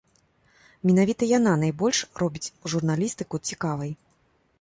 Менавіта 0.89 1.23
яна 1.37 1.53
найбольш 1.63 1.99
робіць 2.21 2.53
журналістыку 2.73 3.35
цікавай. 3.51 3.91